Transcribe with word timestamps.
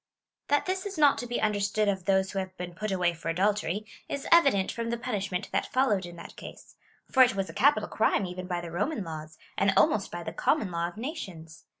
That 0.47 0.65
this 0.65 0.87
is 0.87 0.97
not 0.97 1.19
to 1.19 1.27
be 1.27 1.39
understood 1.39 1.87
of 1.87 2.05
those 2.05 2.31
who 2.31 2.39
have 2.39 2.57
been 2.57 2.73
put 2.73 2.91
away 2.91 3.13
for 3.13 3.29
adultery, 3.29 3.85
is 4.09 4.25
evident 4.31 4.71
from 4.71 4.89
the 4.89 4.97
punishment 4.97 5.49
that 5.51 5.71
followed 5.71 6.07
in 6.07 6.15
that 6.15 6.35
case; 6.35 6.73
for 7.11 7.21
it 7.21 7.35
was 7.35 7.51
a 7.51 7.53
capital 7.53 7.87
crime 7.87 8.25
even 8.25 8.47
by 8.47 8.61
the 8.61 8.71
Roman 8.71 9.03
laws, 9.03 9.37
and 9.59 9.71
almost 9.77 10.09
by 10.09 10.23
the 10.23 10.33
common 10.33 10.71
law 10.71 10.87
of 10.87 10.97
nations. 10.97 11.65